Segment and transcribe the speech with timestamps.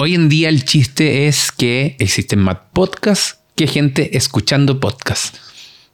[0.00, 5.38] hoy en día el chiste es que existen más podcasts que gente escuchando podcasts.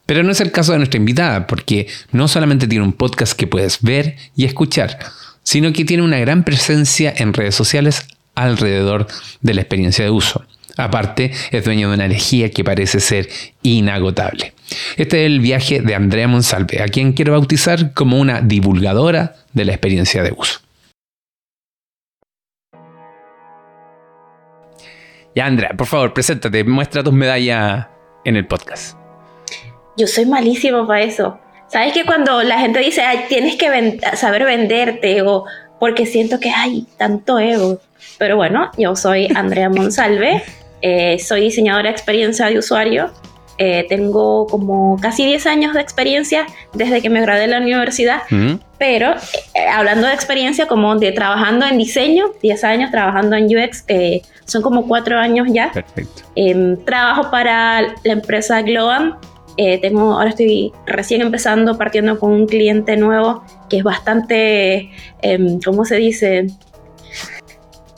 [0.07, 3.49] Pero no es el caso de nuestra invitada, porque no solamente tiene un podcast que
[3.49, 4.97] puedes ver y escuchar,
[5.43, 8.07] sino que tiene una gran presencia en redes sociales
[8.37, 9.09] alrededor
[9.41, 10.47] de la experiencia de uso.
[10.77, 13.29] Aparte, es dueño de una energía que parece ser
[13.65, 14.53] inagotable.
[14.97, 19.65] Este es el viaje de Andrea Monsalve, a quien quiero bautizar como una divulgadora de
[19.65, 20.61] la experiencia de uso.
[25.37, 27.89] Ya, Andrea, por favor, preséntate, muestra tus medallas
[28.25, 28.97] en el podcast.
[29.99, 31.39] Yo soy malísimo para eso.
[31.69, 35.45] ¿Sabes que cuando la gente dice, Ay, tienes que saber venderte o
[35.79, 37.79] porque siento que hay tanto ego?
[38.17, 40.43] Pero bueno, yo soy Andrea Monsalve,
[40.81, 43.11] eh, soy diseñadora de experiencia de usuario.
[43.59, 48.23] Eh, tengo como casi 10 años de experiencia desde que me gradué de la universidad,
[48.31, 48.55] mm.
[48.79, 49.15] pero
[49.73, 53.85] hablando de experiencia como de trabajando en diseño, 10 años trabajando en UX,
[54.45, 55.73] son como 4 años ya.
[55.73, 56.23] Perfecto.
[56.35, 59.17] Em, trabajo para la empresa Globan,
[59.57, 64.91] eh, tengo, ahora estoy recién empezando, partiendo con un cliente nuevo que es bastante,
[65.23, 66.47] eh, ¿cómo se dice?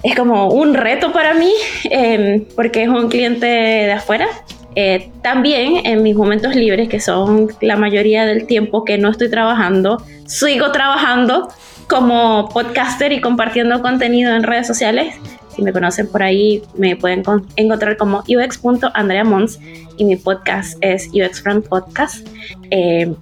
[0.05, 1.53] Es como un reto para mí,
[1.91, 4.29] em, porque es un cliente de afuera.
[4.75, 9.31] Eh, también en mis momentos libres, que son la mayoría del tiempo que no estoy
[9.31, 11.49] trabajando, sigo trabajando
[11.89, 15.15] como podcaster y compartiendo contenido en redes sociales.
[15.55, 17.23] Si me conocen por ahí, me pueden
[17.57, 19.59] encontrar como ux.andreamons
[19.97, 22.29] y mi podcast es UX Friend Podcast,
[22.71, 23.13] eh,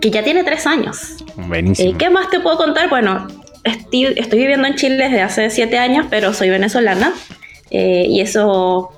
[0.00, 1.18] que ya tiene tres años.
[1.36, 1.92] Buenísimo.
[1.92, 2.88] Eh, ¿Qué más te puedo contar?
[2.88, 3.28] Bueno,
[3.62, 7.12] estoy, estoy, viviendo en Chile desde hace siete años, pero soy venezolana
[7.70, 8.90] eh, y eso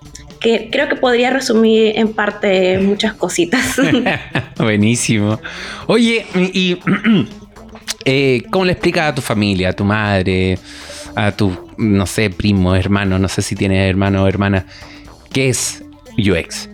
[0.45, 3.81] que creo que podría resumir en parte muchas cositas.
[4.59, 5.41] Buenísimo.
[5.87, 6.77] Oye, y
[8.51, 10.59] ¿cómo le explicas a tu familia, a tu madre,
[11.17, 14.67] a tu, no sé, primo, hermano, no sé si tienes hermano o hermana,
[15.33, 15.83] qué es
[16.19, 16.69] UX?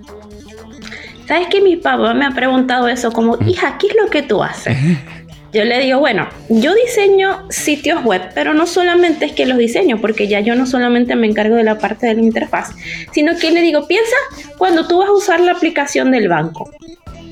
[1.28, 4.42] ¿Sabes que mi papá me ha preguntado eso como, hija, ¿qué es lo que tú
[4.42, 4.76] haces?
[5.52, 10.00] Yo le digo, bueno, yo diseño sitios web, pero no solamente es que los diseño,
[10.00, 12.70] porque ya yo no solamente me encargo de la parte de la interfaz,
[13.12, 14.14] sino que le digo, piensa
[14.58, 16.70] cuando tú vas a usar la aplicación del banco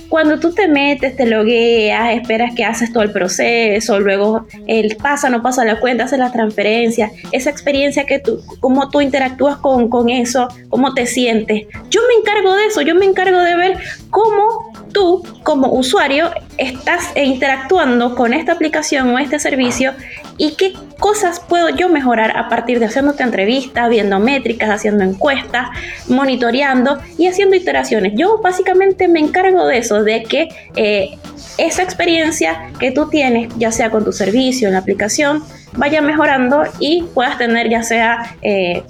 [0.08, 5.28] cuando tú te metes, te logueas, esperas que haces todo el proceso, luego el pasa,
[5.28, 9.88] no pasa la cuenta, haces la transferencia, esa experiencia que tú, cómo tú interactúas con,
[9.88, 11.66] con eso, cómo te sientes.
[11.90, 13.78] Yo me encargo de eso, yo me encargo de ver
[14.10, 19.92] cómo tú como usuario estás interactuando con esta aplicación o este servicio
[20.36, 25.68] y qué cosas puedo yo mejorar a partir de haciéndote entrevistas, viendo métricas, haciendo encuestas,
[26.08, 28.12] monitoreando y haciendo iteraciones.
[28.16, 31.18] Yo básicamente me encargo de eso, de que eh,
[31.56, 35.42] esa experiencia que tú tienes, ya sea con tu servicio, en la aplicación,
[35.76, 38.82] vaya mejorando y puedas tener ya sea eh,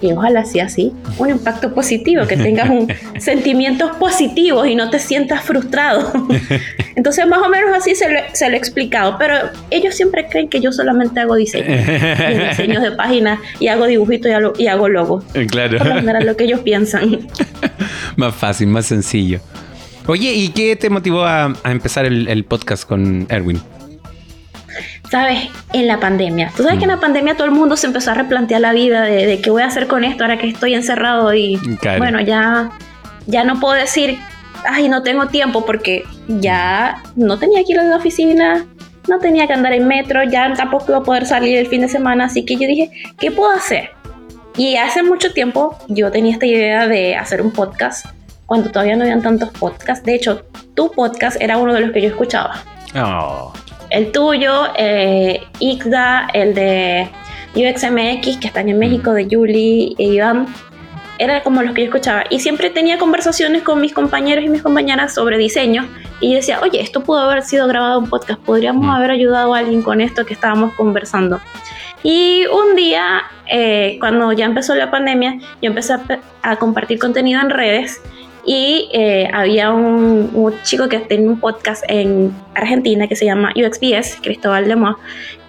[0.00, 4.98] y ojalá sea así, un impacto positivo, que tengas un, sentimientos positivos y no te
[4.98, 6.12] sientas frustrado.
[6.96, 9.34] Entonces, más o menos así se lo, se lo, he explicado, pero
[9.70, 11.66] ellos siempre creen que yo solamente hago diseño,
[12.48, 15.24] diseños de páginas y hago dibujitos y, hago logos.
[15.50, 15.78] Claro.
[15.78, 17.28] Por lo que ellos piensan.
[18.16, 19.40] más fácil, más sencillo.
[20.08, 23.60] Oye, ¿y qué te motivó a, empezar el, el podcast con Erwin?
[25.10, 25.48] ¿sabes?
[25.72, 26.50] En la pandemia.
[26.56, 27.00] Tú sabes que en la mm.
[27.00, 29.86] pandemia todo el mundo se empezó a replantear la vida de, qué voy a hacer
[29.86, 31.58] con esto ahora que estoy encerrado y
[31.98, 32.70] bueno, ya,
[33.26, 34.18] ya no puedo decir,
[34.68, 38.66] ay, no tengo tiempo porque ya no tenía que ir a la oficina,
[39.08, 41.88] no tenía que andar en metro, ya tampoco iba a poder salir el fin de
[41.88, 43.90] semana, así que yo dije, ¿qué puedo hacer?
[44.56, 48.06] Y hace mucho tiempo yo tenía esta idea de hacer un podcast,
[48.48, 50.04] cuando todavía no habían tantos podcasts.
[50.04, 50.42] De hecho,
[50.74, 52.60] tu podcast era uno de los que yo escuchaba.
[52.96, 53.52] Oh
[53.90, 57.08] el tuyo, eh, el de
[57.54, 60.46] UXMX, que están en México, de Julie e Iván,
[61.18, 62.24] era como los que yo escuchaba.
[62.30, 65.88] Y siempre tenía conversaciones con mis compañeros y mis compañeras sobre diseño.
[66.20, 68.90] Y decía, oye, esto pudo haber sido grabado en podcast, podríamos mm.
[68.90, 71.40] haber ayudado a alguien con esto que estábamos conversando.
[72.04, 75.94] Y un día, eh, cuando ya empezó la pandemia, yo empecé
[76.42, 78.00] a compartir contenido en redes
[78.48, 84.20] y eh, había un, chico que tenía un podcast en Argentina que se llama UXPS,
[84.22, 84.96] Cristóbal Lemois.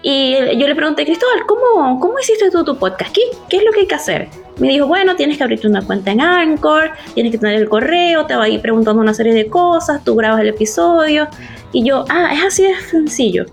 [0.02, 3.10] Y yo le pregunté, Cristóbal, ¿cómo, cómo hiciste tú tu podcast?
[3.14, 4.28] ¿Qué, ¿Qué es lo que hay que hacer?
[4.58, 8.26] Me dijo, bueno, tienes que abrirte una cuenta en Anchor, tienes que tener el correo,
[8.26, 11.26] te va a ir preguntando una serie de cosas, tú grabas el episodio.
[11.72, 13.46] Y yo, ah, es así de sencillo.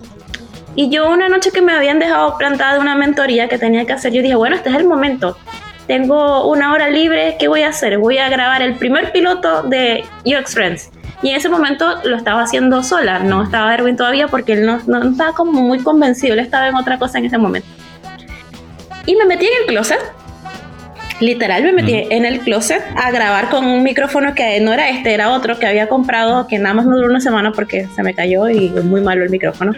[0.76, 4.12] Y yo una noche que me habían dejado plantada una mentoría que tenía que hacer,
[4.12, 5.38] yo dije, bueno, este es el momento
[5.88, 7.98] tengo una hora libre, ¿qué voy a hacer?
[7.98, 10.92] Voy a grabar el primer piloto de UX Friends.
[11.24, 14.80] Y en ese momento lo estaba haciendo sola, no estaba Erwin todavía porque él no,
[14.86, 17.68] no estaba como muy convencido, él estaba en otra cosa en ese momento.
[19.06, 20.00] Y me metí en el closet
[21.20, 25.16] Literal me metí en el closet a grabar con un micrófono que no era este,
[25.16, 28.14] era otro que había comprado, que nada más me duró una semana porque se me
[28.14, 29.72] cayó y muy malo el micrófono.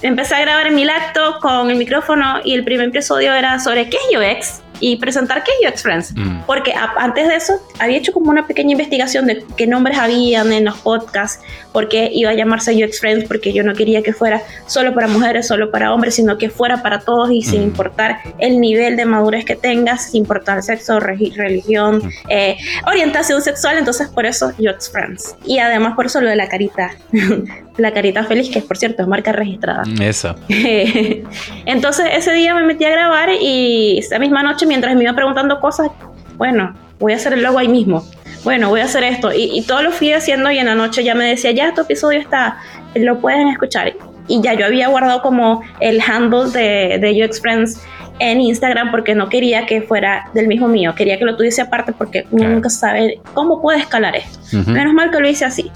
[0.00, 3.90] Empecé a grabar en mi laptop con el micrófono y el primer episodio era sobre
[3.90, 6.14] qué es UX y presentar qué es UX Friends.
[6.16, 6.42] Mm.
[6.46, 10.64] Porque antes de eso había hecho como una pequeña investigación de qué nombres habían en
[10.64, 11.42] los podcasts,
[11.72, 15.46] porque iba a llamarse UX Friends, porque yo no quería que fuera solo para mujeres,
[15.46, 17.64] solo para hombres, sino que fuera para todos y sin mm.
[17.64, 22.10] importar el nivel de madurez que tengas, sin importar sexo, religión, mm.
[22.28, 23.78] eh, orientación sexual.
[23.78, 25.36] Entonces, por eso UX Friends.
[25.44, 26.90] Y además, por eso lo de la carita.
[27.78, 29.84] la carita feliz, que por cierto es marca registrada.
[30.00, 30.34] Eso.
[31.64, 35.58] Entonces, ese día me metí a grabar y esa misma noche mientras me iba preguntando
[35.60, 35.90] cosas,
[36.36, 38.04] bueno, voy a hacer el logo ahí mismo.
[38.44, 39.30] Bueno, voy a hacer esto.
[39.34, 42.20] Y, todo lo fui haciendo y en la noche ya me decía, ya tu episodio
[42.20, 42.58] está,
[42.94, 43.94] lo pueden escuchar.
[44.28, 47.82] Y ya yo había guardado como el handle de, de UX Friends
[48.18, 51.92] en Instagram porque no quería que fuera del mismo mío, quería que lo tuviese aparte
[51.92, 54.38] porque uno nunca sabe cómo puede escalar esto.
[54.66, 55.70] Menos mal que lo hice así.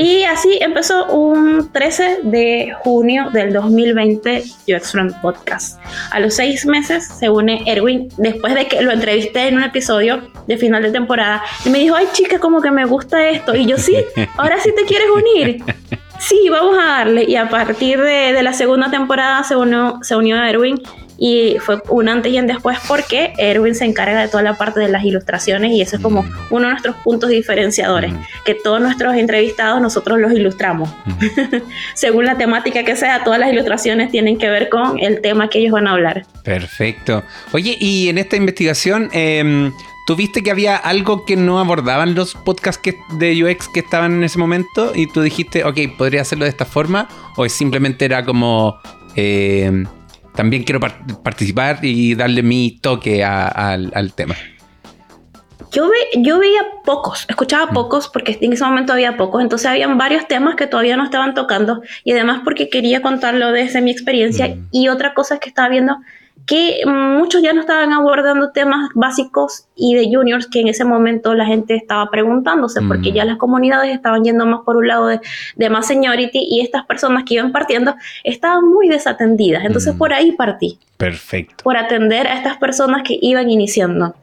[0.00, 5.80] Y así empezó un 13 de junio del 2020 UX Friend Podcast.
[6.12, 10.22] A los seis meses se une Erwin después de que lo entrevisté en un episodio
[10.46, 13.56] de final de temporada y me dijo, ay chica, como que me gusta esto.
[13.56, 13.96] Y yo sí,
[14.36, 15.64] ahora sí te quieres unir.
[16.20, 17.24] Sí, vamos a darle.
[17.28, 20.82] Y a partir de, de la segunda temporada se unió, se unió a Erwin
[21.18, 24.78] y fue un antes y un después porque Erwin se encarga de toda la parte
[24.78, 26.30] de las ilustraciones y eso es como mm.
[26.50, 28.20] uno de nuestros puntos diferenciadores, mm.
[28.44, 30.88] que todos nuestros entrevistados nosotros los ilustramos.
[31.04, 31.56] Mm.
[31.94, 35.58] Según la temática que sea, todas las ilustraciones tienen que ver con el tema que
[35.58, 36.24] ellos van a hablar.
[36.44, 37.24] Perfecto.
[37.52, 39.10] Oye, y en esta investigación...
[39.12, 39.70] Eh,
[40.08, 42.80] ¿Tuviste que había algo que no abordaban los podcasts
[43.18, 44.92] de UX que estaban en ese momento?
[44.94, 47.10] Y tú dijiste, ok, podría hacerlo de esta forma.
[47.36, 48.80] ¿O simplemente era como
[49.16, 49.84] eh,
[50.38, 54.36] también quiero participar y darle mi toque al tema.
[55.72, 57.74] Yo, yo veía pocos, escuchaba mm.
[57.74, 61.34] pocos porque en ese momento había pocos, entonces habían varios temas que todavía no estaban
[61.34, 64.68] tocando y además porque quería contarlo desde mi experiencia mm.
[64.70, 65.96] y otra cosa que estaba viendo
[66.46, 71.34] que muchos ya no estaban abordando temas básicos y de juniors que en ese momento
[71.34, 73.26] la gente estaba preguntándose, porque ya mm.
[73.26, 75.20] las comunidades estaban yendo más por un lado de,
[75.56, 77.94] de, más seniority y estas personas que iban partiendo
[78.24, 79.64] estaban muy desatendidas.
[79.64, 79.98] Entonces mm.
[79.98, 80.78] por ahí partí.
[80.96, 81.64] Perfecto.
[81.64, 84.14] Por atender a estas personas que iban iniciando.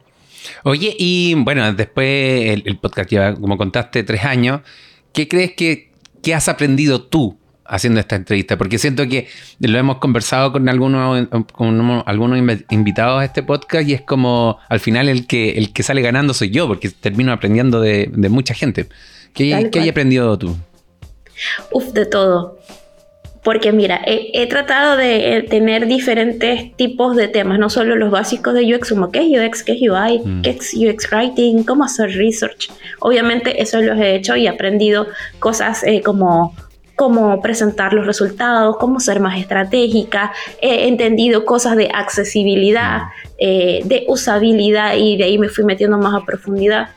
[0.64, 2.06] Oye, y bueno, después
[2.50, 4.60] el, el podcast lleva, como contaste, tres años.
[5.12, 5.90] ¿Qué crees que,
[6.22, 9.28] que has aprendido tú haciendo esta entrevista, porque siento que
[9.60, 12.38] lo hemos conversado con algunos, con algunos
[12.70, 16.34] invitados a este podcast y es como al final el que, el que sale ganando
[16.34, 18.86] soy yo, porque termino aprendiendo de, mucha gente.
[19.32, 20.56] ¿Qué, ¿qué hay aprendido tú?
[21.70, 22.58] Uf, de todo.
[23.46, 28.54] Porque mira, he, tratado de eh, tener diferentes tipos de temas, no solo los básicos
[28.54, 30.42] de UX, como qué es UX, qué es UI, mm.
[30.42, 32.72] qué es UX Writing, cómo hacer research.
[32.98, 35.06] Obviamente eso los he hecho y he aprendido
[35.38, 36.56] cosas eh, como
[36.96, 40.32] cómo presentar los resultados, cómo ser más estratégica,
[40.62, 43.02] he entendido cosas de accesibilidad,
[43.38, 46.88] eh, de usabilidad y de ahí me fui metiendo más a profundidad.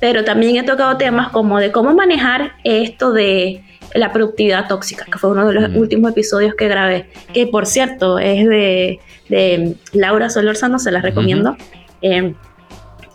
[0.00, 3.62] Pero también he tocado temas como de cómo manejar esto de
[3.94, 5.76] la productividad tóxica, que fue uno de los mm.
[5.76, 9.00] últimos episodios que grabé, que por cierto es de,
[9.92, 11.56] Laura Solórzano, se las recomiendo.
[12.00, 12.34] Eh,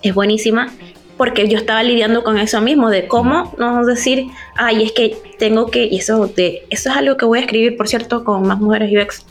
[0.04, 0.72] es buenísima
[1.18, 5.68] porque yo estaba lidiando con eso mismo, de cómo no decir, ay, es que tengo
[5.68, 8.60] que, y eso, de, eso es algo que voy a escribir, por cierto, con más
[8.60, 9.26] mujeres UX,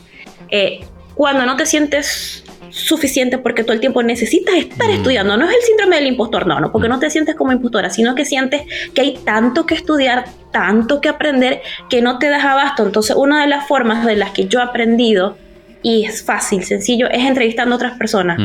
[0.49, 0.81] eh,
[1.13, 5.61] cuando no te sientes suficiente porque todo el tiempo necesitas estar estudiando, no es el
[5.61, 8.63] síndrome del impostor, no, no, porque no te sientes como impostora, sino que sientes
[8.93, 12.85] que hay tanto que estudiar, tanto que aprender, que no te das abasto.
[12.85, 15.37] Entonces, una de las formas de las que yo he aprendido,
[15.83, 18.39] y es fácil, sencillo, es entrevistando a otras personas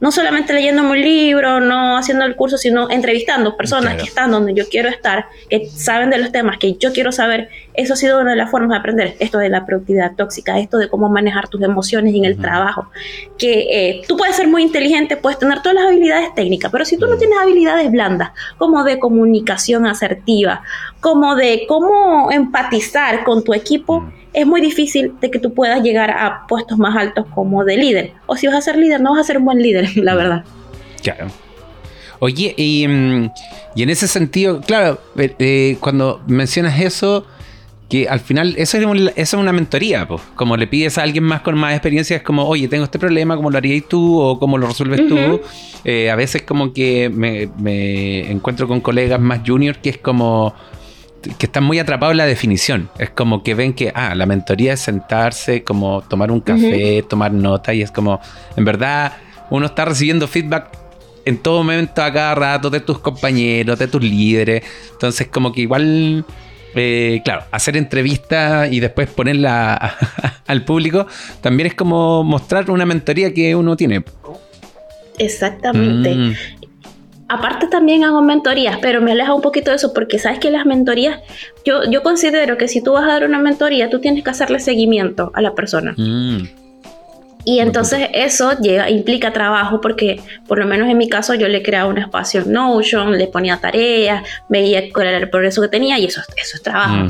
[0.00, 4.54] no solamente leyéndome un libro, no haciendo el curso, sino entrevistando personas que están donde
[4.54, 7.48] yo quiero estar, que saben de los temas que yo quiero saber.
[7.74, 9.16] Eso ha sido una de las formas de aprender.
[9.18, 12.88] Esto de la productividad tóxica, esto de cómo manejar tus emociones en el trabajo.
[13.38, 16.96] Que eh, tú puedes ser muy inteligente, puedes tener todas las habilidades técnicas, pero si
[16.96, 20.62] tú no tienes habilidades blandas, como de comunicación asertiva,
[21.00, 26.10] como de cómo empatizar con tu equipo, es muy difícil de que tú puedas llegar
[26.10, 28.12] a puestos más altos como de líder.
[28.26, 30.44] O si vas a ser líder, no vas a ser un buen líder, la verdad.
[31.02, 31.28] Claro.
[32.20, 33.30] Oye, y, mm,
[33.76, 37.26] en ese sentido, claro, eh, eh, cuando mencionas eso,
[37.88, 38.78] que al final eso
[39.16, 40.20] es, una mentoría, pues.
[40.34, 43.36] Como le pides a alguien más con más experiencia, es como, oye, tengo este problema,
[43.36, 44.20] ¿cómo lo harías tú?
[44.20, 45.40] O ¿cómo lo resuelves tú?
[45.84, 50.54] Eh, a veces como que me, me, encuentro con colegas más juniors que es como,
[51.38, 52.90] que están muy atrapados en la definición.
[52.98, 57.32] Es como que ven que, ah, la mentoría es sentarse, como tomar un café, tomar
[57.32, 58.20] nota, y es como,
[58.56, 59.14] en verdad,
[59.50, 60.88] uno está recibiendo feedback
[61.24, 64.62] en todo momento, a cada rato, de tus compañeros, de tus líderes.
[64.92, 66.24] Entonces, como que igual,
[66.74, 69.94] eh, claro, hacer entrevistas y después ponerla
[70.46, 71.06] al público,
[71.42, 74.04] también es como mostrar una mentoría que uno tiene.
[75.18, 76.14] Exactamente.
[76.14, 76.34] Mm.
[77.28, 80.64] Aparte también hago mentorías, pero me aleja un poquito de eso porque sabes que las
[80.64, 81.20] mentorías,
[81.62, 84.60] yo, yo considero que si tú vas a dar una mentoría, tú tienes que hacerle
[84.60, 85.94] seguimiento a la persona.
[85.98, 86.48] Mm.
[87.48, 91.62] Y entonces eso llega, implica trabajo porque por lo menos en mi caso yo le
[91.62, 95.98] creaba un espacio en Notion, le ponía tareas, veía cuál era el progreso que tenía
[95.98, 97.06] y eso, eso es trabajo.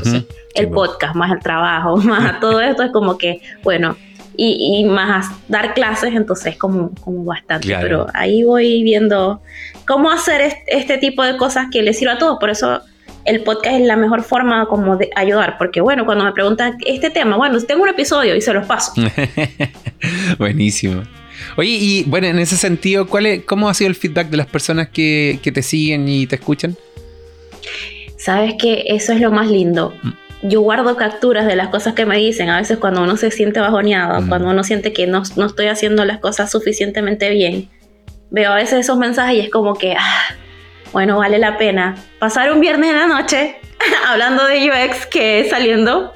[0.55, 3.97] el podcast más el trabajo, más todo esto es como que, bueno,
[4.37, 7.77] y, más dar clases, entonces como, como bastante.
[7.81, 9.43] Pero ahí voy viendo
[9.89, 12.39] cómo hacer este tipo de cosas que les sirva a todos.
[12.39, 12.81] Por eso
[13.29, 17.11] el podcast es la mejor forma como de ayudar, porque bueno, cuando me preguntan este
[17.11, 18.93] tema, bueno, tengo un episodio y se los paso.
[20.39, 21.03] Buenísimo.
[21.57, 24.47] Oye, y bueno, en ese sentido, ¿cuál es, ¿cómo ha sido el feedback de las
[24.47, 26.77] personas que, te siguen y te escuchan?
[28.17, 29.95] Sabes que eso es lo más lindo.
[30.03, 30.49] Mm.
[30.49, 32.49] Yo guardo capturas de las cosas que me dicen.
[32.49, 34.29] A veces cuando uno se siente bajoneado, mm.
[34.29, 37.69] cuando uno siente que no, no, estoy haciendo las cosas suficientemente bien,
[38.31, 40.35] veo a veces esos mensajes y es como que, ah,
[40.93, 43.57] bueno, vale la pena pasar un viernes en la noche
[44.09, 46.13] hablando de UX que saliendo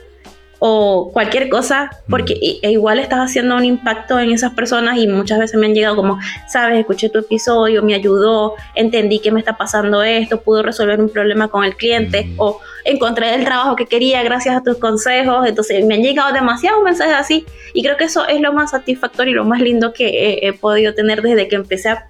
[0.64, 2.66] o cualquier cosa, porque mm.
[2.66, 5.96] e igual estás haciendo un impacto en esas personas y muchas veces me han llegado
[5.96, 11.00] como, sabes, escuché tu episodio, me ayudó, entendí que me está pasando esto, pudo resolver
[11.00, 12.34] un problema con el cliente mm.
[12.38, 16.80] o encontré el trabajo que quería gracias a tus consejos, entonces me han llegado demasiados
[16.84, 20.38] mensajes así y creo que eso es lo más satisfactorio y lo más lindo que
[20.42, 22.06] he podido tener desde que empecé a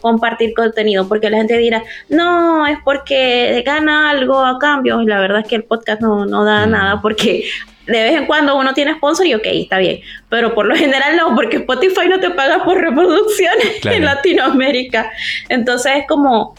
[0.00, 5.20] compartir contenido, porque la gente dirá, no, es porque gana algo a cambio, y la
[5.20, 6.70] verdad es que el podcast no, no da mm.
[6.70, 7.44] nada, porque
[7.86, 11.16] de vez en cuando uno tiene sponsor y ok, está bien, pero por lo general
[11.16, 15.10] no, porque Spotify no te paga por reproducciones en Latinoamérica.
[15.48, 16.54] Entonces es como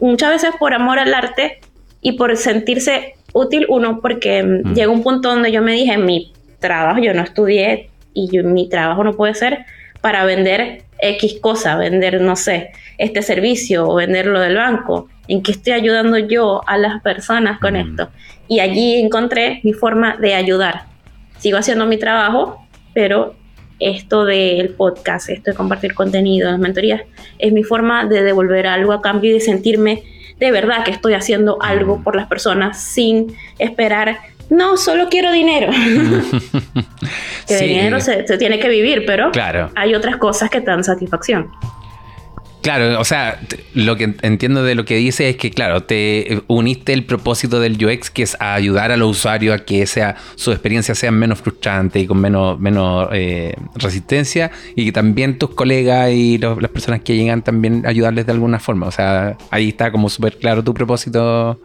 [0.00, 1.60] muchas veces por amor al arte
[2.02, 4.74] y por sentirse útil uno, porque mm.
[4.74, 9.04] llega un punto donde yo me dije, mi trabajo, yo no estudié y mi trabajo
[9.04, 9.64] no puede ser
[10.00, 15.08] para vender X cosa, vender, no sé, este servicio o vender lo del banco.
[15.28, 18.08] ¿En qué estoy ayudando yo a las personas con esto?
[18.48, 20.84] Y allí encontré mi forma de ayudar.
[21.38, 23.34] Sigo haciendo mi trabajo, pero
[23.78, 27.02] esto del podcast, esto de compartir contenido, las mentorías,
[27.38, 30.02] es mi forma de devolver algo a cambio y de sentirme
[30.38, 34.18] de verdad que estoy haciendo algo por las personas sin esperar
[34.50, 35.70] no, solo quiero dinero.
[37.46, 39.30] que de dinero se, tiene que vivir, pero
[39.74, 41.50] hay otras cosas que dan satisfacción.
[42.60, 43.40] Claro, o sea,
[43.74, 47.82] lo que entiendo de lo que dice es que, claro, te uniste el propósito del
[47.82, 52.00] UX, que es ayudar a los usuarios a que sea, su experiencia sea menos frustrante
[52.00, 57.16] y con menos, menos eh, resistencia, y que también tus colegas y las personas que
[57.16, 58.88] llegan también ayudarles de alguna forma.
[58.88, 61.60] O sea, ahí está como súper claro tu propósito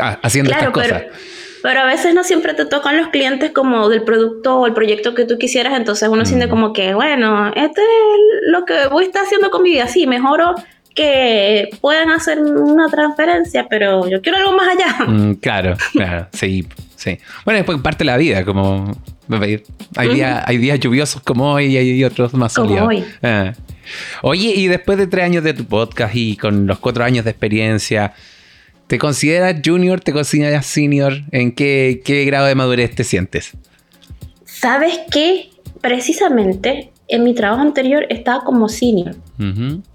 [0.00, 1.14] ah, haciendo estas cosas pero
[1.68, 5.24] a veces no siempre te tocan los clientes como del producto o el proyecto que
[5.24, 9.24] tú quisieras, entonces uno siente como que, bueno, este es lo que voy a estar
[9.24, 10.54] haciendo con mi vida, sí, mejoro
[10.94, 15.04] que puedan hacer una transferencia, pero yo quiero algo más allá.
[15.06, 17.18] Mm, claro, claro, sí, sí.
[17.44, 18.96] Bueno, después parte de la vida, como
[19.96, 22.88] hay, días, hay días lluviosos como hoy y hay otros más soleados.
[22.88, 23.04] Hoy.
[23.22, 23.52] Ah.
[24.22, 27.30] Oye, y después de tres años de tu podcast y con los cuatro años de
[27.30, 28.14] experiencia,
[28.86, 30.00] ¿Te consideras junior?
[30.00, 31.14] ¿Te consideras senior?
[31.32, 33.52] ¿En qué, grado de madurez te sientes?
[34.44, 35.50] ¿Sabes qué?
[35.80, 39.14] Precisamente en mi trabajo anterior estaba como senior.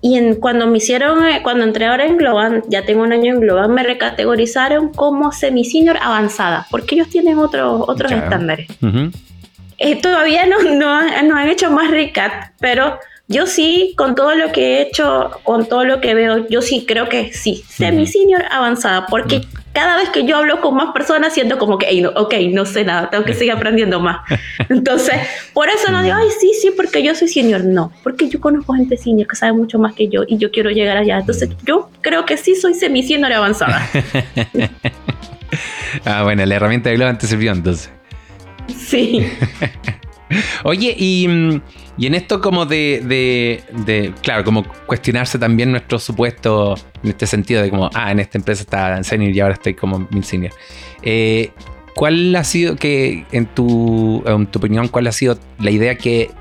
[0.01, 3.33] Y en, cuando me hicieron, eh, cuando entré ahora en Globan, ya tengo un año
[3.33, 8.67] en Globan, me recategorizaron como semi-senior avanzada, porque ellos tienen otros otros estándares.
[9.77, 13.00] Eh, todavía no, no, no, han hecho más RICAT, pero
[13.32, 16.86] yo sí, con todo lo que he hecho, con todo lo que veo, yo sí
[16.88, 19.42] creo que sí, semi-senior avanzada, porque
[19.74, 22.84] cada vez que yo hablo con más personas siento como que, no, ok, no sé
[22.84, 24.22] nada, tengo que seguir aprendiendo más.
[24.70, 25.16] Entonces,
[25.54, 27.64] por eso no digo, ay, sí, sí, porque yo soy senior.
[27.64, 30.70] No, porque yo conozco gente senior que sabe mucho más que yo y yo quiero
[30.72, 31.20] llegar allá.
[31.20, 33.88] Entonces, yo creo que sí soy semi-senior avanzada.
[36.06, 37.90] ah, bueno, la herramienta de Globo te sirvió entonces.
[38.76, 39.26] Sí.
[40.64, 41.62] Oye, y,
[41.98, 47.62] y, en esto como de, de, claro, como cuestionarse también nuestro supuesto, en este sentido
[47.62, 50.53] de como, ah, en esta empresa está en senior y ahora estoy como mil senior.
[51.01, 51.51] Eh,
[51.95, 56.31] ¿Cuál ha sido, que en tu, en tu opinión, cuál ha sido la idea que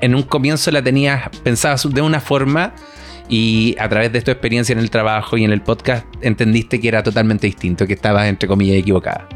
[0.00, 2.74] en un comienzo la tenías pensada de una forma
[3.28, 6.88] y a través de tu experiencia en el trabajo y en el podcast entendiste que
[6.88, 9.28] era totalmente distinto, que estabas entre comillas equivocada?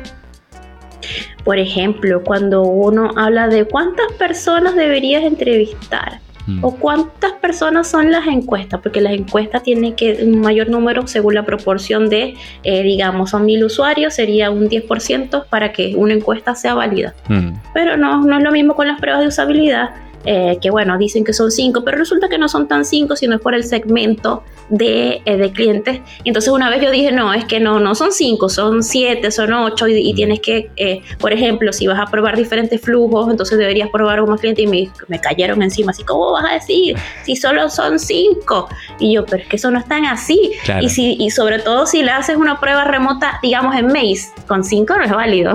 [1.45, 6.65] Por ejemplo, cuando uno habla de cuántas personas deberías entrevistar, Mm.
[6.65, 8.81] ¿O cuántas personas son las encuestas?
[8.81, 13.45] Porque las encuestas tienen que un mayor número según la proporción de, eh, digamos, son
[13.45, 17.15] mil usuarios, sería un 10% para que una encuesta sea válida.
[17.29, 17.51] Mm.
[17.75, 19.91] Pero no, no es lo mismo con las pruebas de usabilidad
[20.31, 23.37] eh, que bueno, dicen que son cinco, pero resulta que no son tan cinco, sino
[23.37, 26.03] es por el segmento de, eh, de, clientes.
[26.23, 29.55] Entonces una vez yo dije, no, es que no, no son cinco, son siete, son
[29.55, 33.89] ocho, y, tienes que, eh, por ejemplo, si vas a probar diferentes flujos, entonces deberías
[33.89, 36.95] probar un más cliente y me, me, cayeron encima, así, ¿cómo vas a decir?
[37.25, 38.69] Si solo son cinco.
[39.01, 40.53] Y yo, pero es que eso no es tan así.
[40.83, 44.63] Y, si, y sobre todo si le haces una prueba remota, digamos en Maze, con
[44.63, 45.55] cinco no es válido.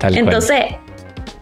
[0.00, 0.76] entonces,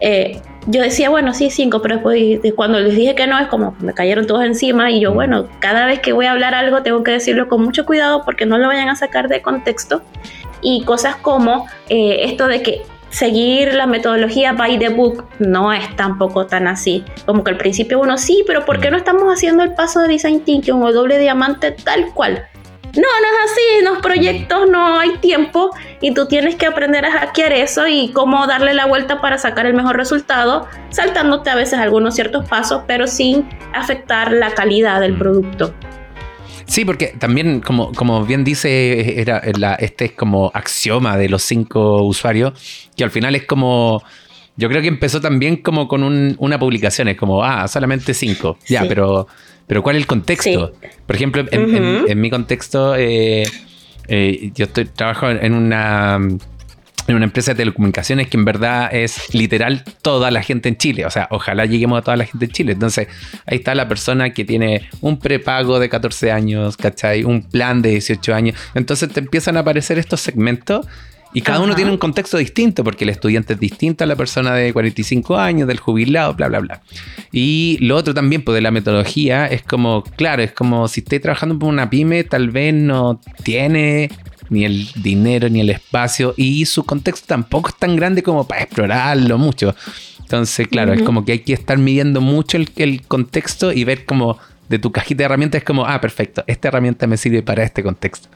[0.01, 3.75] eh, yo decía, bueno, sí, cinco, pero después cuando les dije que no, es como
[3.79, 7.03] me cayeron todos encima y yo, bueno, cada vez que voy a hablar algo tengo
[7.03, 10.01] que decirlo con mucho cuidado porque no lo vayan a sacar de contexto.
[10.61, 15.95] Y cosas como eh, esto de que seguir la metodología by the book no es
[15.95, 17.03] tampoco tan así.
[17.25, 20.07] Como que al principio uno sí, pero ¿por qué no estamos haciendo el paso de
[20.07, 22.47] design thinking o doble diamante tal cual?
[22.95, 27.05] No, no es así, en los proyectos no hay tiempo y tú tienes que aprender
[27.05, 31.55] a hackear eso y cómo darle la vuelta para sacar el mejor resultado, saltándote a
[31.55, 35.19] veces algunos ciertos pasos, pero sin afectar la calidad del mm.
[35.19, 35.73] producto.
[36.65, 39.39] Sí, porque también, como, como bien dice, era
[39.79, 44.03] este es como axioma de los cinco usuarios, que al final es como
[44.55, 46.03] yo creo que empezó también como con
[46.37, 48.57] una publicación, es como, ah, solamente cinco.
[48.67, 49.27] Ya, pero,
[49.67, 50.73] pero ¿cuál es el contexto?
[51.05, 53.43] Por ejemplo, en, mi contexto, eh,
[54.07, 56.19] eh, yo estoy trabajo en una
[57.07, 61.05] en una empresa de telecomunicaciones que en verdad es literal toda la gente en Chile.
[61.05, 62.71] O sea, ojalá lleguemos a toda la gente en Chile.
[62.73, 63.07] Entonces,
[63.45, 67.23] ahí está la persona que tiene un prepago de 14 años, ¿cachai?
[67.23, 68.55] Un plan de 18 años.
[68.73, 70.87] Entonces te empiezan a aparecer estos segmentos
[71.33, 74.53] y cada uno tiene un contexto distinto, porque el estudiante es distinto a la persona
[74.53, 76.81] de 45 años, del jubilado, bla, bla, bla.
[77.31, 81.19] Y lo otro también, pues de la metodología, es como, claro, es como si esté
[81.19, 84.09] trabajando por una pyme, tal vez no tiene
[84.49, 88.61] ni el dinero ni el espacio y su contexto tampoco es tan grande como para
[88.61, 89.75] explorarlo mucho.
[90.19, 94.05] Entonces, claro, es como que hay que estar midiendo mucho el, el contexto y ver
[94.05, 94.37] como
[94.73, 97.83] de tu cajita de herramientas es como, ah, perfecto, esta herramienta me sirve para este
[97.83, 98.27] contexto.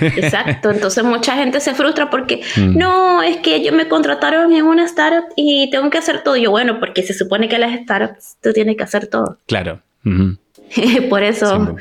[0.00, 2.76] Exacto, entonces mucha gente se frustra porque, mm.
[2.76, 6.36] no, es que ellos me contrataron en una startup y tengo que hacer todo.
[6.36, 9.38] Yo, bueno, porque se supone que las startups tú tienes que hacer todo.
[9.46, 9.80] Claro.
[11.08, 11.76] Por eso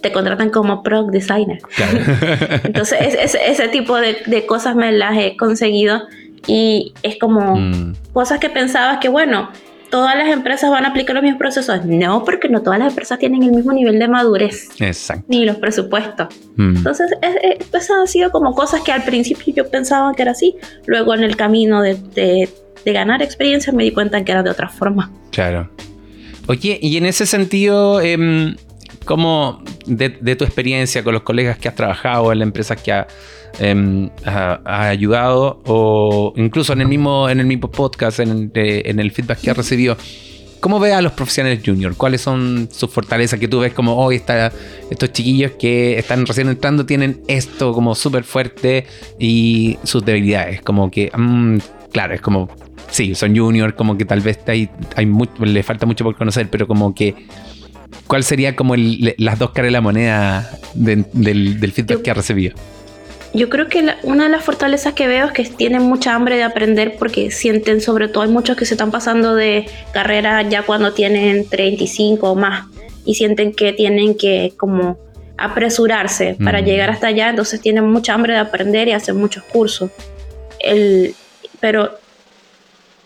[0.00, 1.60] te contratan como product designer.
[1.76, 1.98] Claro.
[2.64, 6.02] entonces, ese tipo de, cosas me las he conseguido
[6.48, 7.94] y es como mm.
[8.12, 9.48] cosas que pensabas que, bueno,
[9.92, 11.84] todas las empresas van a aplicar los mismos procesos.
[11.84, 14.70] No, porque no todas las empresas tienen el mismo nivel de madurez.
[14.80, 15.26] Exacto.
[15.28, 16.28] Ni los presupuestos.
[16.56, 16.78] Mm.
[16.78, 20.56] Entonces, es, han sido como cosas que al principio yo pensaba que era así.
[20.86, 22.48] Luego en el camino de,
[22.86, 25.12] ganar experiencia me di cuenta que era de otra forma.
[25.30, 25.70] Claro.
[26.48, 28.56] Oye, y en ese sentido, eh,
[29.04, 33.06] ¿cómo de, tu experiencia con los colegas que has trabajado en las empresas que has
[33.58, 39.40] Em, ha, ayudado o incluso en el mismo, en el mismo podcast, en, el feedback
[39.40, 39.96] que ha recibido.
[40.60, 41.96] ¿Cómo ve a los profesionales junior?
[41.96, 44.52] ¿Cuáles son sus fortalezas que tú ves como hoy está,
[44.90, 48.86] estos chiquillos que están recién entrando tienen esto como súper fuerte
[49.18, 50.62] y sus debilidades?
[50.62, 51.58] Como que, mm,
[51.90, 52.48] claro, es como,
[52.90, 56.68] sí, son junior, como que tal vez hay, hay le falta mucho por conocer, pero
[56.68, 57.26] como que,
[58.06, 62.54] ¿cuál sería como las dos caras de la moneda del, del feedback que ha recibido?
[63.34, 66.42] yo creo que una de las fortalezas que veo es que tienen mucha hambre de
[66.42, 70.92] aprender porque sienten, sobre todo hay muchos que se están pasando de carrera ya cuando
[70.92, 72.66] tienen 35 o más
[73.04, 74.98] y sienten que tienen que como
[75.38, 76.64] apresurarse para mm.
[76.64, 79.90] llegar hasta allá, entonces tienen mucha hambre de aprender y hacer muchos cursos.
[80.60, 81.14] El,
[81.58, 81.98] pero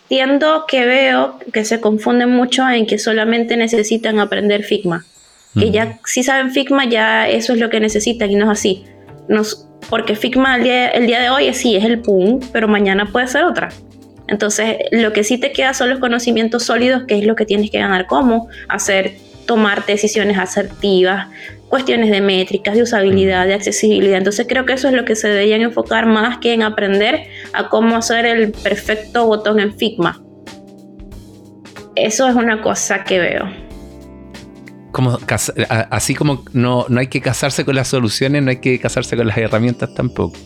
[0.09, 5.05] tiendo que veo que se confunden mucho en que solamente necesitan aprender Figma.
[5.59, 8.85] Que ya si saben Figma ya eso es lo que necesitan y no es así.
[9.27, 13.45] Nos, porque Figma el día, de hoy sí es el boom, pero mañana puede ser
[13.45, 13.71] otra.
[14.29, 17.71] Entonces, lo que sí te queda son los conocimientos sólidos, que es lo que tienes
[17.71, 19.15] que ganar, cómo hacer,
[19.47, 21.29] tomar decisiones asertivas,
[21.69, 24.19] cuestiones de métricas, de usabilidad, de accesibilidad.
[24.19, 27.69] Entonces, creo que eso es lo que se deberían enfocar más que en aprender a
[27.69, 30.23] cómo hacer el perfecto botón en Figma.
[31.95, 33.67] Eso es una cosa que veo
[35.91, 39.27] así como no, no hay que casarse con las soluciones, no hay que casarse con
[39.27, 40.37] las herramientas tampoco.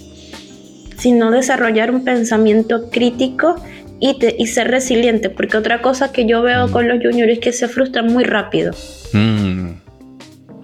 [0.97, 3.57] Sino desarrollar un pensamiento crítico
[4.01, 6.73] y, y ser resiliente, porque otra cosa que yo veo mm.
[6.73, 8.73] con los juniors es que se frustran muy rápido.
[9.13, 9.73] Mm.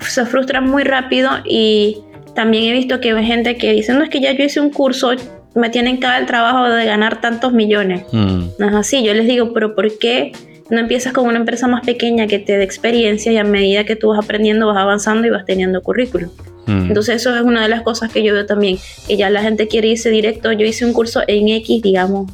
[0.01, 1.99] Se frustran muy rápido y
[2.35, 4.71] también he visto que hay gente que dice, no es que ya yo hice un
[4.71, 5.11] curso,
[5.55, 8.05] me tienen cada el trabajo de ganar tantos millones.
[8.13, 8.45] Mm.
[8.59, 10.33] No es así, yo les digo, pero ¿por qué
[10.71, 13.97] no empiezas con una empresa más pequeña que te dé experiencia y a medida que
[13.97, 16.31] tú vas aprendiendo vas avanzando y vas teniendo currículum.
[16.67, 16.89] Mm.
[16.89, 19.69] Entonces eso es una de las cosas que yo veo también, que ya la gente
[19.69, 22.31] quiere irse directo, yo hice un curso en X, digamos,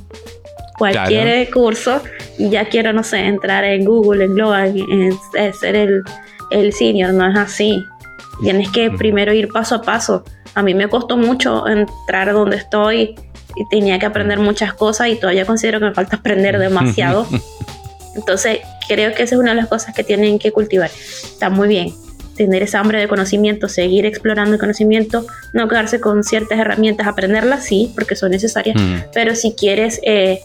[0.78, 2.02] cualquier curso,
[2.38, 5.12] y ya quiero, no sé, entrar en Google, en Global, en,
[5.52, 6.02] ser el,
[6.50, 7.86] el senior, no es así.
[8.42, 10.24] Tienes que primero ir paso a paso.
[10.54, 13.14] A mí me costó mucho entrar donde estoy
[13.54, 17.26] y tenía que aprender muchas cosas y todavía considero que me falta aprender demasiado.
[18.16, 20.90] Entonces, creo que esa es una de las cosas que tienen que cultivar.
[20.90, 22.01] Está muy bien
[22.36, 27.64] tener esa hambre de conocimiento, seguir explorando el conocimiento, no quedarse con ciertas herramientas, aprenderlas
[27.64, 29.10] sí, porque son necesarias, mm.
[29.12, 30.40] pero si quieres eh,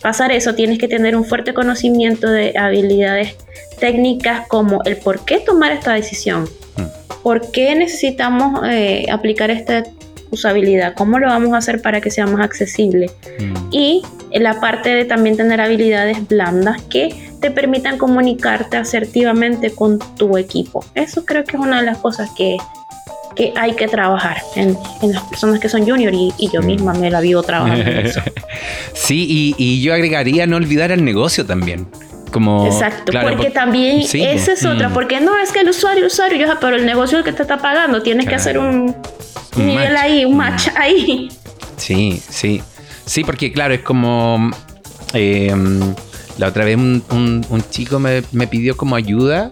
[0.00, 3.36] pasar eso, tienes que tener un fuerte conocimiento de habilidades
[3.78, 6.44] técnicas como el por qué tomar esta decisión,
[6.76, 7.22] mm.
[7.22, 9.84] por qué necesitamos eh, aplicar esta
[10.30, 13.10] usabilidad, cómo lo vamos a hacer para que sea más accesible.
[13.38, 13.54] Mm.
[13.72, 20.36] Y la parte de también tener habilidades blandas que te permitan comunicarte asertivamente con tu
[20.36, 20.84] equipo.
[20.94, 22.58] Eso creo que es una de las cosas que,
[23.34, 26.66] que hay que trabajar en, las personas que son junior y, yo mm.
[26.66, 28.20] misma me la vivo trabajando en eso.
[28.92, 31.88] Sí, y, yo agregaría no olvidar el negocio también.
[32.30, 34.92] Como, Exacto, porque también esa es otra, mm.
[34.92, 37.36] porque no es que el usuario, el usuario, yo, pero el negocio es el que
[37.36, 38.94] te está pagando, tienes que hacer un,
[39.56, 41.28] nivel ahí, un match ahí.
[41.76, 42.62] Sí, sí.
[43.04, 44.52] Sí, porque claro, es como.
[45.12, 45.52] Eh,
[46.40, 49.50] la otra vez un, chico me, pidió como ayuda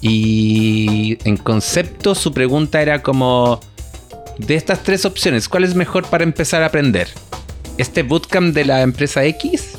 [0.00, 3.60] y en concepto su pregunta era como.
[4.38, 7.08] De estas tres opciones, ¿cuál es mejor para empezar a aprender?
[7.76, 9.76] ¿Este bootcamp de la empresa X?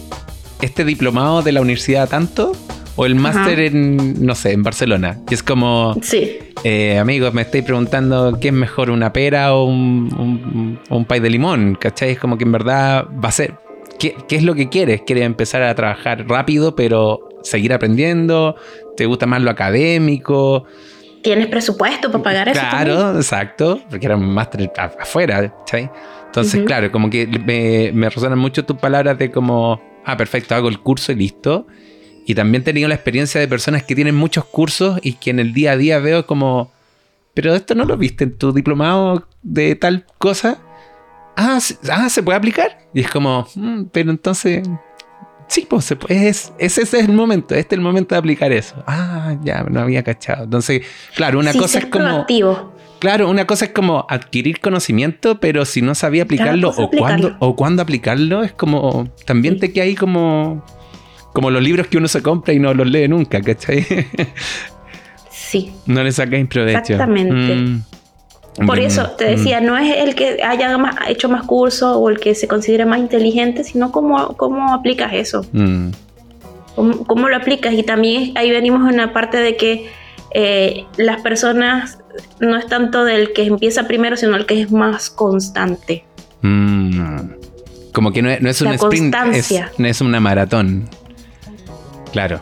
[0.61, 2.51] ¿Este diplomado de la universidad tanto?
[2.97, 5.17] o el máster en, no sé, en Barcelona.
[5.29, 6.39] Y es como, sí.
[6.65, 11.29] Eh, amigos, me estáis preguntando qué es mejor, una pera o un, un, pay de
[11.29, 12.11] limón, ¿cachai?
[12.11, 13.55] Es como que en verdad va a ser,
[14.01, 15.03] ¿qué, ¿qué, es lo que quieres?
[15.05, 18.55] ¿Quieres empezar a trabajar rápido, pero seguir aprendiendo?
[18.97, 20.65] ¿Te gusta más lo académico?
[21.21, 22.59] ¿Tienes presupuesto para pagar eso?
[22.59, 25.91] Claro, exacto, porque era un máster afuera, ¿cachai?
[26.25, 30.67] Entonces, claro, como que me, me resuenan mucho tus palabras de como, ah, perfecto, hago
[30.67, 31.67] el curso y listo.
[32.25, 35.39] Y también he tenido la experiencia de personas que tienen muchos cursos y que en
[35.39, 36.71] el día a día veo como,
[37.35, 40.59] pero esto no lo viste en tu diplomado de tal cosa.
[41.35, 41.59] Ah,
[41.91, 42.80] ah se puede aplicar.
[42.93, 44.67] Y es como, mm, pero entonces,
[45.47, 48.83] sí, pues es, ese es el momento, este es el momento de aplicar eso.
[48.87, 50.43] Ah, ya, no había cachado.
[50.43, 50.81] Entonces,
[51.15, 52.25] claro, una cosa es como...
[52.99, 57.55] Claro, una cosa es como adquirir conocimiento, pero si no sabía aplicarlo o cuándo o
[57.55, 60.63] cuándo aplicarlo, es como también te queda ahí como
[61.33, 63.85] como los libros que uno se compra y no los lee nunca, ¿cachai?
[65.31, 65.73] Sí.
[65.85, 66.93] No le sacáis provecho.
[66.93, 67.55] Exactamente.
[67.55, 67.83] Mm.
[68.65, 69.65] Por eso te decía, mm.
[69.65, 73.63] no es el que haya hecho más cursos o el que se considere más inteligente,
[73.63, 75.45] sino cómo, cómo aplicas eso.
[75.53, 75.89] Mm.
[76.75, 77.73] ¿Cómo, lo aplicas?
[77.73, 79.89] Y también ahí venimos en la parte de que
[80.33, 81.99] eh, las personas
[82.39, 86.05] no es tanto del que empieza primero, sino el que es más constante.
[87.93, 90.89] Como que no es, un sprint, es, no es una maratón.
[92.11, 92.41] Claro.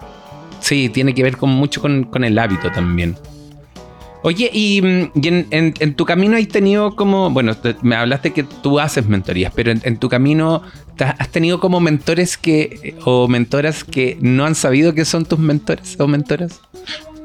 [0.59, 3.15] Sí, tiene que ver con mucho con, el hábito también.
[4.21, 5.11] Oye, y, mm,
[5.51, 9.97] en, tu camino has tenido como, bueno, me hablaste que tú haces mentorías, pero en,
[9.97, 10.61] tu camino
[10.97, 15.95] has tenido como mentores que, o mentoras que no han sabido que son tus mentores
[15.99, 16.59] o mentoras.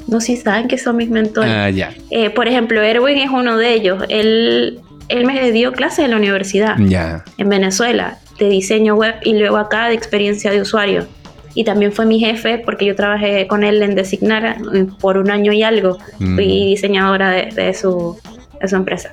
[0.06, 1.50] No, sí saben que son mis mentores.
[1.50, 1.94] Ah, ya.
[2.10, 4.04] Eh, por ejemplo, Erwin es uno de ellos.
[4.08, 6.76] Él, él me dio clases en la universidad.
[6.78, 7.24] Ya.
[7.38, 11.06] En Venezuela, de diseño web y luego acá de experiencia de usuario
[11.54, 14.56] y también fue mi jefe porque yo trabajé con él en Designar
[15.00, 15.98] por un año y algo.
[16.18, 16.66] Fui mm.
[16.66, 18.18] diseñadora de, su,
[18.60, 19.12] empresa.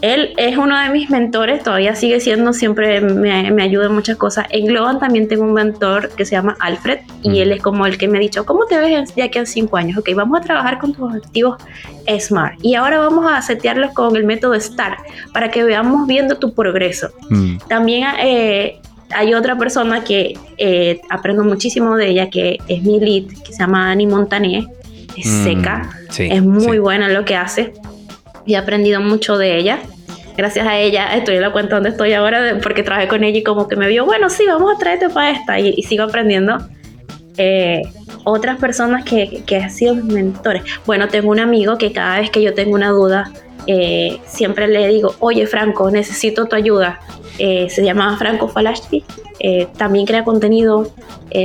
[0.00, 4.16] Él es uno de mis mentores, todavía sigue siendo, siempre me, me, ayuda en muchas
[4.16, 4.46] cosas.
[4.50, 7.34] En Globan también tengo un mentor que se llama Alfred y mm.
[7.34, 9.76] él es como el que me ha dicho, ¿cómo te ves de aquí a cinco
[9.76, 9.98] años?
[9.98, 11.56] Ok, vamos a trabajar con tus objetivos
[12.06, 14.98] SMART y ahora vamos a setearlos con el método STAR
[15.32, 17.10] para que veamos viendo tu progreso.
[17.28, 17.58] Mm.
[17.68, 18.80] También eh,
[19.14, 23.58] hay otra persona que eh, aprendo muchísimo de ella, que es mi lead, que se
[23.58, 24.66] llama Ani Montané.
[25.16, 27.72] Es mm, seca, es muy buena en lo que hace
[28.46, 29.78] y he aprendido mucho de ella.
[30.36, 33.42] Gracias a ella estoy en la cuenta donde estoy ahora porque trabajé con ella y
[33.42, 36.58] como que me vio, bueno, sí, vamos a traerte para esta y, sigo aprendiendo.
[37.36, 37.82] Eh,
[38.24, 40.62] otras personas que, que han sido mis mentores.
[40.86, 43.30] Bueno, tengo un amigo que cada vez que yo tengo una duda,
[43.66, 47.00] eh, siempre le digo, oye Franco, necesito tu ayuda.
[47.38, 49.04] Eh, se llama Franco Falashti,
[49.38, 50.90] eh, también crea contenido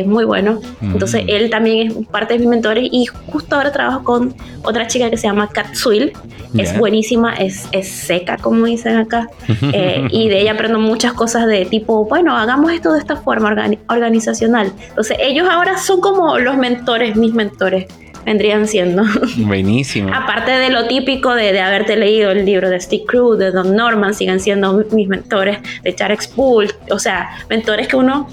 [0.05, 0.59] muy bueno.
[0.81, 5.09] Entonces él también es parte de mis mentores y justo ahora trabajo con otra chica
[5.09, 6.13] que se llama Kat Swill.
[6.57, 9.27] Es buenísima, es, es, seca, como dicen acá.
[10.09, 13.53] y de ella aprendo muchas cosas de tipo, bueno, hagamos esto de esta forma
[13.89, 14.71] organizacional.
[14.87, 17.87] Entonces ellos ahora son como los mentores, mis mentores
[18.25, 19.03] vendrían siendo.
[19.37, 20.13] Buenísimo.
[20.13, 23.75] Aparte de lo típico de, de, haberte leído el libro de Steve Crew, de Don
[23.75, 28.27] Norman, siguen siendo mis mentores, de Charles Spool, o sea, mentores que uno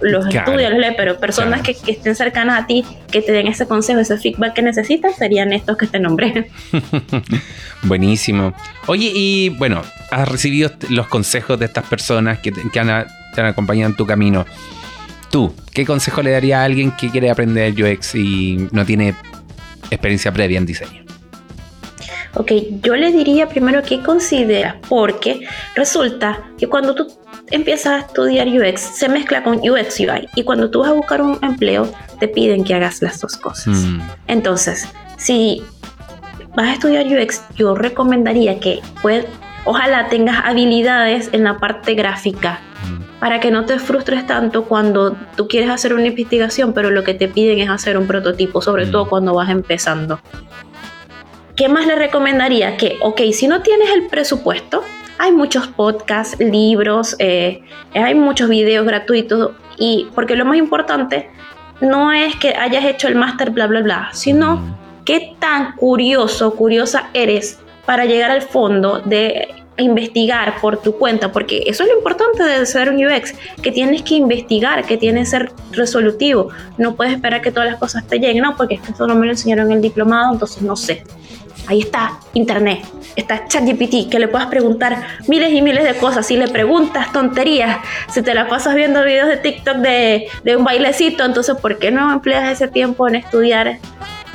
[0.00, 3.46] los estudia, los lee, pero personas que, que, estén cercanas a ti, que te den
[3.46, 6.50] ese consejo, ese feedback que necesitas, serían estos que te nombré.
[7.82, 8.52] Buenísimo.
[8.86, 13.46] Oye, y bueno, has recibido los consejos de estas personas que, que han, te han
[13.46, 14.46] acompañado en tu camino.
[15.30, 19.14] Tú, ¿qué consejo le daría a alguien que quiere aprender UX y no tiene
[19.90, 21.04] experiencia previa en diseño?
[22.34, 27.06] Ok, yo le diría primero qué considera, porque resulta que cuando tú
[27.50, 31.20] empiezas a estudiar UX se mezcla con UX UI y cuando tú vas a buscar
[31.20, 33.76] un empleo te piden que hagas las dos cosas.
[33.76, 34.00] Mm.
[34.28, 35.62] Entonces, si
[36.56, 38.80] vas a estudiar UX, yo recomendaría que
[39.64, 42.60] ojalá tengas habilidades en la parte gráfica
[43.22, 47.14] para que no te frustres tanto cuando tú quieres hacer una investigación, pero lo que
[47.14, 49.08] te piden es hacer un prototipo, sobre todo mm.
[49.08, 50.18] cuando vas empezando.
[51.54, 52.76] ¿Qué más le recomendaría?
[52.76, 54.82] Que, ok, si no tienes el presupuesto,
[55.18, 57.62] hay muchos podcasts, libros, eh,
[57.94, 61.30] hay muchos videos gratuitos, y porque lo más importante
[61.80, 64.76] no es que hayas hecho el máster, bla, bla, bla, sino mm.
[65.04, 71.64] qué tan curioso, curiosa eres para llegar al fondo de investigar por tu cuenta, porque
[71.66, 75.38] eso es lo importante de ser un UX, que tienes que investigar, que tienes que
[75.38, 76.48] ser resolutivo.
[76.78, 79.32] No puedes esperar que todas las cosas te lleguen, no, porque eso no me lo
[79.32, 81.04] enseñaron en el diplomado, entonces no sé.
[81.68, 82.80] Ahí está Internet,
[83.14, 86.26] está ChatGPT, que le puedas preguntar miles y miles de cosas.
[86.26, 87.78] Si le preguntas tonterías,
[88.10, 91.92] si te la pasas viendo videos de TikTok de, de un bailecito, entonces ¿por qué
[91.92, 93.78] no empleas ese tiempo en estudiar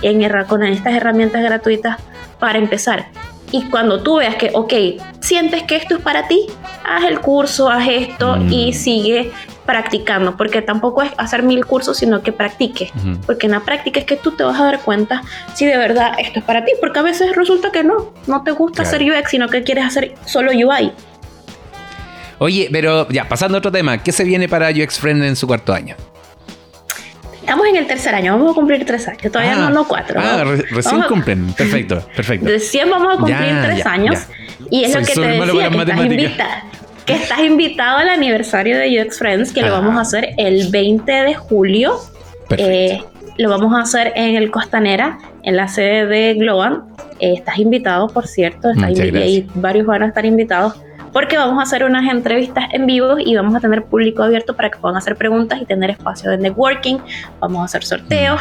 [0.01, 1.97] en, con estas herramientas gratuitas
[2.39, 3.07] para empezar?
[3.51, 4.73] Y cuando tú veas que, ok,
[5.21, 6.47] sientes que esto es para ti,
[6.83, 8.73] haz el curso, haz esto y mm.
[8.73, 9.31] sigue
[9.65, 12.89] practicando, porque tampoco es hacer mil cursos, sino que practiques,
[13.25, 15.21] porque en la práctica es que tú te vas a dar cuenta
[15.53, 18.51] si de verdad esto es para ti, porque a veces resulta que no, no te
[18.51, 20.93] gusta hacer UX, sino que quieres hacer solo UI.
[22.39, 25.47] Oye, pero ya, pasando a otro tema, ¿qué se viene para UX Friend en su
[25.47, 25.95] cuarto año?
[27.47, 29.69] Estamos en el tercer año, vamos a cumplir tres años, todavía no, ah.
[29.69, 30.19] no cuatro.
[30.21, 32.45] Ah, recién cumplen, perfecto, perfecto.
[32.45, 34.19] Recién vamos a cumplir tres años
[34.69, 36.63] y es lo que te decía, que estás, invita,
[37.05, 41.09] que estás invitado al aniversario de UX Friends, que lo vamos a hacer el 20
[41.09, 41.97] de julio.
[42.49, 43.01] Eh,
[43.37, 46.83] lo vamos a hacer en el Costanera, en la sede de Globan.
[47.21, 50.73] Eh, estás invitado, por cierto, y varios van a estar invitados
[51.17, 54.69] porque vamos a hacer unas entrevistas en vivo y vamos a tener público abierto para
[54.69, 56.99] que puedan hacer preguntas y tener espacio de networking,
[57.39, 58.39] vamos a hacer sorteos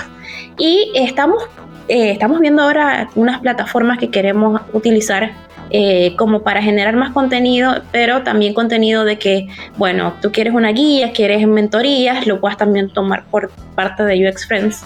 [0.58, 1.42] y estamos,
[1.88, 5.30] eh, estamos viendo ahora unas plataformas que queremos utilizar
[5.70, 10.70] eh, como para generar más contenido, pero también contenido de que, bueno, tú quieres una
[10.72, 14.84] guía, quieres mentorías, lo puedas también tomar por parte de UX Friends.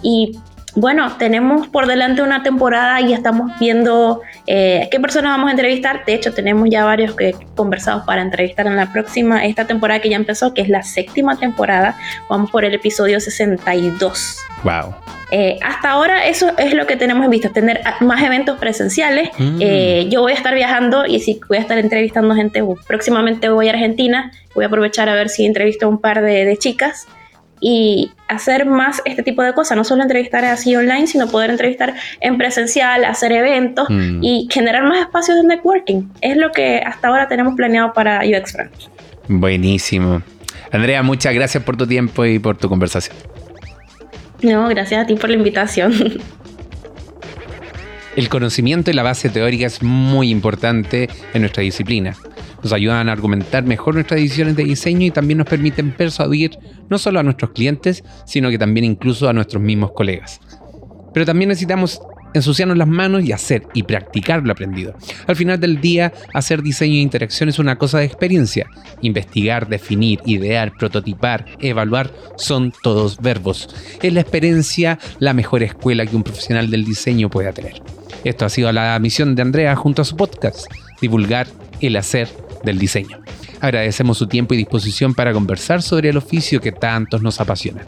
[0.00, 0.38] Y
[0.76, 6.04] bueno, tenemos por delante una temporada y estamos viendo eh, qué personas vamos a entrevistar.
[6.04, 10.10] De hecho, tenemos ya varios que conversados para entrevistar en la próxima, esta temporada que
[10.10, 11.96] ya empezó, que es la séptima temporada.
[12.28, 14.36] Vamos por el episodio 62.
[14.64, 14.94] Wow.
[15.30, 19.30] Eh, hasta ahora eso es lo que tenemos en vista, tener más eventos presenciales.
[19.38, 19.58] Mm.
[19.60, 22.62] Eh, yo voy a estar viajando y sí voy a estar entrevistando gente.
[22.86, 26.54] Próximamente voy a Argentina, voy a aprovechar a ver si entrevisto a un par de
[26.58, 27.08] chicas
[27.60, 31.94] y hacer más este tipo de cosas, no solo entrevistar así online, sino poder entrevistar
[32.20, 34.22] en presencial, hacer eventos mm.
[34.22, 36.08] y generar más espacios de networking.
[36.20, 38.90] Es lo que hasta ahora tenemos planeado para UX Friends.
[39.28, 40.22] Buenísimo.
[40.70, 43.16] Andrea, muchas gracias por tu tiempo y por tu conversación.
[44.42, 45.92] No, gracias a ti por la invitación.
[48.16, 52.16] El conocimiento y la base teórica es muy importante en nuestra disciplina
[52.66, 56.58] nos ayudan a argumentar mejor nuestras decisiones de diseño y también nos permiten persuadir
[56.90, 60.40] no solo a nuestros clientes, sino que también incluso a nuestros mismos colegas.
[61.14, 62.00] Pero también necesitamos
[62.34, 64.96] ensuciarnos las manos y hacer y practicar lo aprendido.
[65.28, 68.66] Al final del día, hacer diseño e interacción es una cosa de experiencia.
[69.00, 73.68] Investigar, definir, idear, prototipar, evaluar son todos verbos.
[74.02, 77.80] Es la experiencia la mejor escuela que un profesional del diseño pueda tener.
[78.24, 80.66] Esto ha sido la misión de Andrea junto a su podcast,
[81.00, 81.46] divulgar
[81.80, 82.28] el hacer
[82.66, 83.20] del diseño.
[83.62, 87.86] Agradecemos su tiempo y disposición para conversar sobre el oficio que tantos nos apasiona.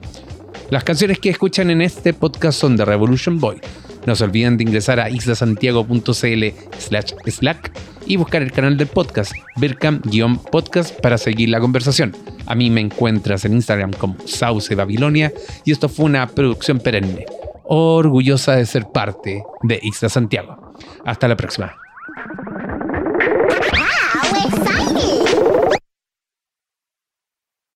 [0.71, 3.61] Las canciones que escuchan en este podcast son de Revolution Boy,
[4.07, 6.45] No se olviden de ingresar a islasantiago.cl
[6.79, 7.73] slack
[8.07, 12.17] y buscar el canal del podcast, Bercam-podcast, para seguir la conversación.
[12.47, 15.33] A mí me encuentras en Instagram como Sauce Babilonia
[15.65, 17.27] y esto fue una producción perenne,
[17.65, 20.75] orgullosa de ser parte de Isla Santiago.
[21.05, 21.77] Hasta la próxima.